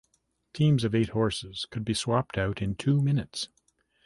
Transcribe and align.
Teams 0.55 0.83
of 0.83 0.95
eight 0.95 1.09
horses 1.09 1.67
could 1.69 1.85
be 1.85 1.93
swapped 1.93 2.35
out 2.35 2.59
in 2.59 2.73
two 2.73 2.99
minutes. 3.03 3.49